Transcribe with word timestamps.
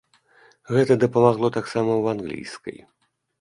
Гэта 0.75 0.97
дапамагло 1.03 1.47
таксама 1.59 1.91
ў 2.01 2.17
англійскай. 2.19 2.77